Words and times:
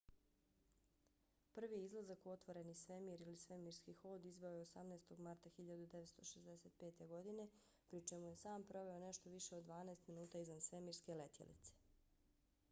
prvi 1.57 1.81
izlazak 1.87 2.25
u 2.25 2.31
otvoreni 2.31 2.73
svemir 2.79 3.21
eva 3.21 3.27
ili 3.27 3.41
svemirski 3.43 3.93
hod 3.99 4.25
izveo 4.29 4.55
je 4.61 4.65
18. 4.69 5.13
marta 5.29 5.53
1965. 5.59 7.07
godine 7.15 7.47
pri 7.91 8.01
čemu 8.13 8.31
je 8.35 8.41
sam 8.47 8.67
proveo 8.75 8.99
nešto 9.07 9.35
više 9.37 9.57
od 9.61 9.69
dvanaest 9.71 10.07
minuta 10.13 10.45
izvan 10.47 10.67
svemirske 10.71 11.21
letjelice 11.23 11.79